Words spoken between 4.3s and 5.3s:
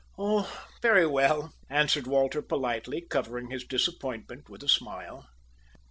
with a smile.